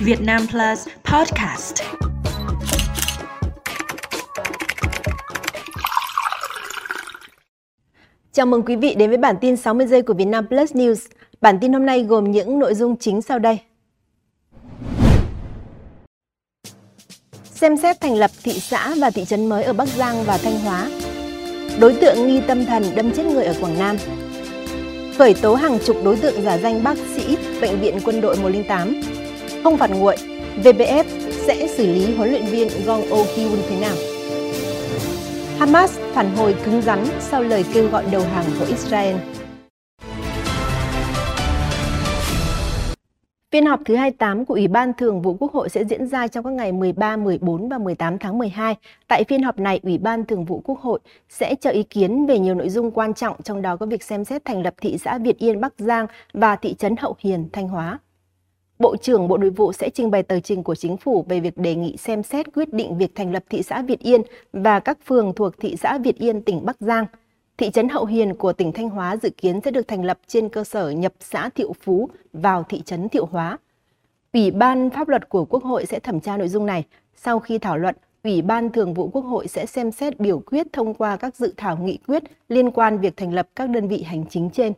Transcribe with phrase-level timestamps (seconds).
[0.00, 1.74] Việt Nam Plus Podcast.
[8.32, 11.06] Chào mừng quý vị đến với bản tin 60 giây của Việt Nam Plus News.
[11.40, 13.58] Bản tin hôm nay gồm những nội dung chính sau đây.
[17.44, 20.58] Xem xét thành lập thị xã và thị trấn mới ở Bắc Giang và Thanh
[20.60, 20.90] Hóa.
[21.80, 23.96] Đối tượng nghi tâm thần đâm chết người ở Quảng Nam.
[25.18, 29.17] Khởi tố hàng chục đối tượng giả danh bác sĩ, Bệnh viện Quân đội 108.
[29.68, 30.16] Không phạt nguội,
[30.64, 33.96] VBF sẽ xử lý huấn luyện viên Gong Oh Kyun thế nào?
[35.58, 39.16] Hamas phản hồi cứng rắn sau lời kêu gọi đầu hàng của Israel.
[43.52, 46.44] Phiên họp thứ 28 của Ủy ban Thường vụ Quốc hội sẽ diễn ra trong
[46.44, 48.76] các ngày 13, 14 và 18 tháng 12.
[49.08, 52.38] Tại phiên họp này, Ủy ban Thường vụ Quốc hội sẽ cho ý kiến về
[52.38, 55.18] nhiều nội dung quan trọng, trong đó có việc xem xét thành lập thị xã
[55.18, 57.98] Việt Yên Bắc Giang và thị trấn Hậu Hiền Thanh Hóa.
[58.78, 61.56] Bộ trưởng Bộ Nội vụ sẽ trình bày tờ trình của chính phủ về việc
[61.56, 64.98] đề nghị xem xét quyết định việc thành lập thị xã Việt Yên và các
[65.06, 67.06] phường thuộc thị xã Việt Yên tỉnh Bắc Giang.
[67.56, 70.48] Thị trấn Hậu Hiền của tỉnh Thanh Hóa dự kiến sẽ được thành lập trên
[70.48, 73.58] cơ sở nhập xã Thiệu Phú vào thị trấn Thiệu Hóa.
[74.32, 76.84] Ủy ban pháp luật của Quốc hội sẽ thẩm tra nội dung này.
[77.16, 80.66] Sau khi thảo luận, Ủy ban Thường vụ Quốc hội sẽ xem xét biểu quyết
[80.72, 84.02] thông qua các dự thảo nghị quyết liên quan việc thành lập các đơn vị
[84.02, 84.72] hành chính trên.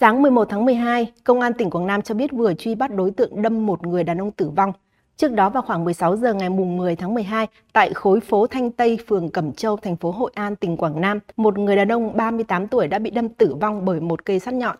[0.00, 3.10] Sáng 11 tháng 12, Công an tỉnh Quảng Nam cho biết vừa truy bắt đối
[3.10, 4.72] tượng đâm một người đàn ông tử vong.
[5.16, 8.70] Trước đó vào khoảng 16 giờ ngày mùng 10 tháng 12, tại khối phố Thanh
[8.70, 12.16] Tây, phường Cẩm Châu, thành phố Hội An, tỉnh Quảng Nam, một người đàn ông
[12.16, 14.76] 38 tuổi đã bị đâm tử vong bởi một cây sắt nhọn.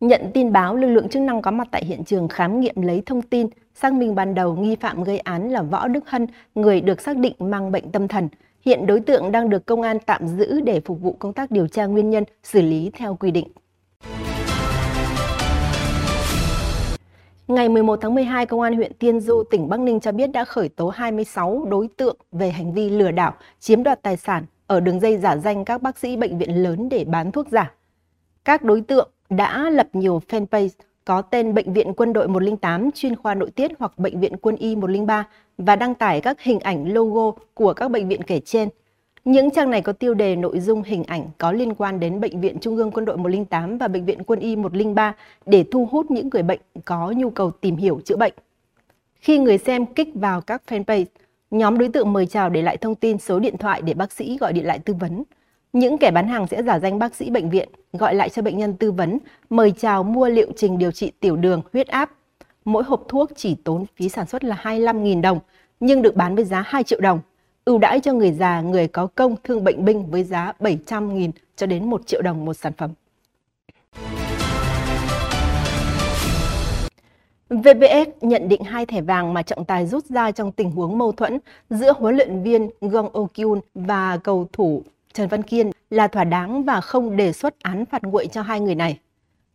[0.00, 3.02] Nhận tin báo, lực lượng chức năng có mặt tại hiện trường khám nghiệm lấy
[3.06, 6.80] thông tin, xác minh ban đầu nghi phạm gây án là Võ Đức Hân, người
[6.80, 8.28] được xác định mang bệnh tâm thần.
[8.64, 11.66] Hiện đối tượng đang được công an tạm giữ để phục vụ công tác điều
[11.66, 13.48] tra nguyên nhân, xử lý theo quy định.
[17.48, 20.44] Ngày 11 tháng 12, Công an huyện Tiên Du, tỉnh Bắc Ninh cho biết đã
[20.44, 24.80] khởi tố 26 đối tượng về hành vi lừa đảo, chiếm đoạt tài sản ở
[24.80, 27.74] đường dây giả danh các bác sĩ bệnh viện lớn để bán thuốc giả.
[28.44, 30.68] Các đối tượng đã lập nhiều fanpage
[31.04, 34.56] có tên Bệnh viện Quân đội 108 chuyên khoa nội tiết hoặc Bệnh viện Quân
[34.56, 35.28] y 103
[35.58, 38.68] và đăng tải các hình ảnh logo của các bệnh viện kể trên–
[39.24, 42.40] những trang này có tiêu đề nội dung hình ảnh có liên quan đến Bệnh
[42.40, 45.14] viện Trung ương Quân đội 108 và Bệnh viện Quân y 103
[45.46, 48.32] để thu hút những người bệnh có nhu cầu tìm hiểu chữa bệnh.
[49.20, 51.04] Khi người xem kích vào các fanpage,
[51.50, 54.38] nhóm đối tượng mời chào để lại thông tin số điện thoại để bác sĩ
[54.38, 55.22] gọi điện lại tư vấn.
[55.72, 58.58] Những kẻ bán hàng sẽ giả danh bác sĩ bệnh viện, gọi lại cho bệnh
[58.58, 59.18] nhân tư vấn,
[59.50, 62.10] mời chào mua liệu trình điều trị tiểu đường, huyết áp.
[62.64, 65.38] Mỗi hộp thuốc chỉ tốn phí sản xuất là 25.000 đồng,
[65.80, 67.20] nhưng được bán với giá 2 triệu đồng
[67.64, 71.66] ưu đãi cho người già, người có công, thương bệnh binh với giá 700.000 cho
[71.66, 72.90] đến 1 triệu đồng một sản phẩm.
[77.50, 81.12] VPF nhận định hai thẻ vàng mà trọng tài rút ra trong tình huống mâu
[81.12, 81.38] thuẫn
[81.70, 84.82] giữa huấn luyện viên Gong Okyun và cầu thủ
[85.12, 88.60] Trần Văn Kiên là thỏa đáng và không đề xuất án phạt nguội cho hai
[88.60, 88.98] người này.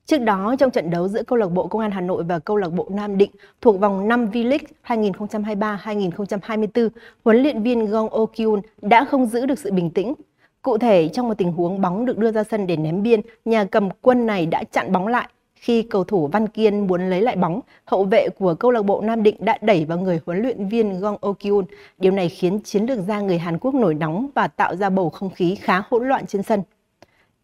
[0.09, 2.58] Trước đó, trong trận đấu giữa câu lạc bộ Công an Hà Nội và câu
[2.58, 3.31] lạc bộ Nam Định
[3.62, 6.90] thuộc vòng 5 V-League 2023-2024,
[7.25, 10.14] huấn luyện viên Gong Oh Kyun đã không giữ được sự bình tĩnh.
[10.62, 13.66] Cụ thể, trong một tình huống bóng được đưa ra sân để ném biên, nhà
[13.66, 15.30] cầm quân này đã chặn bóng lại.
[15.56, 19.02] Khi cầu thủ Văn Kiên muốn lấy lại bóng, hậu vệ của câu lạc bộ
[19.02, 21.66] Nam Định đã đẩy vào người huấn luyện viên Gong Oh Kyun.
[21.97, 25.09] Điều này khiến chiến lược gia người Hàn Quốc nổi nóng và tạo ra bầu
[25.09, 26.62] không khí khá hỗn loạn trên sân.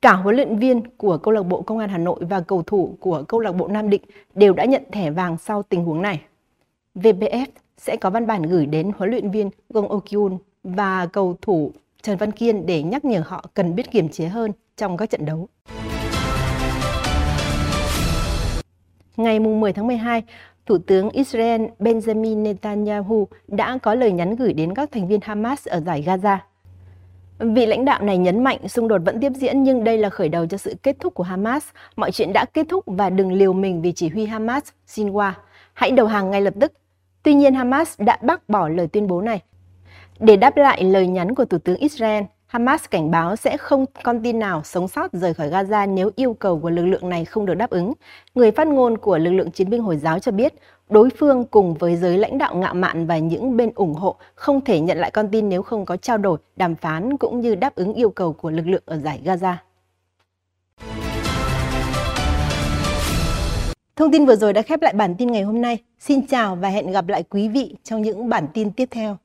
[0.02, 2.98] Cả huấn luyện viên của câu lạc bộ Công an Hà Nội và cầu thủ
[3.00, 4.02] của câu lạc bộ Nam Định
[4.36, 6.22] đều đã nhận thẻ vàng sau tình huống này.
[6.96, 7.46] VPF
[7.78, 12.18] sẽ có văn bản gửi đến huấn luyện viên Gong Okyun và cầu thủ Trần
[12.18, 15.48] Văn Kiên để nhắc nhở họ cần biết kiềm chế hơn trong các trận đấu.
[19.18, 20.24] Ngày 10 tháng 12,
[20.66, 25.68] Thủ tướng Israel Benjamin Netanyahu đã có lời nhắn gửi đến các thành viên Hamas
[25.68, 26.38] ở giải Gaza–
[27.40, 30.30] Vị lãnh đạo này nhấn mạnh xung đột vẫn tiếp diễn nhưng đây là khởi
[30.30, 31.68] đầu cho sự kết thúc của Hamas.
[31.96, 35.32] Mọi chuyện đã kết thúc và đừng liều mình vì chỉ huy Hamas, Sinwa.
[35.74, 36.74] Hãy đầu hàng ngay lập tức.
[37.24, 39.42] Tuy nhiên Hamas đã bác bỏ lời tuyên bố này.
[40.20, 44.24] Để đáp lại lời nhắn của Thủ tướng Israel, Hamas cảnh báo sẽ không con
[44.24, 47.46] tin nào sống sót rời khỏi Gaza nếu yêu cầu của lực lượng này không
[47.46, 47.94] được đáp ứng.
[48.36, 50.54] Người phát ngôn của lực lượng chiến binh Hồi giáo cho biết,
[50.90, 54.62] đối phương cùng với giới lãnh đạo ngạo mạn và những bên ủng hộ không
[54.62, 57.76] thể nhận lại con tin nếu không có trao đổi, đàm phán cũng như đáp
[57.76, 59.56] ứng yêu cầu của lực lượng ở giải Gaza.
[63.96, 65.78] Thông tin vừa rồi đã khép lại bản tin ngày hôm nay.
[66.00, 69.18] Xin chào và hẹn gặp lại quý vị trong những bản tin tiếp theo.